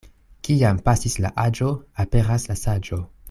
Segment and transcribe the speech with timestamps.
[0.47, 1.69] Kiam pasis la aĝo,
[2.05, 3.05] aperas la saĝo.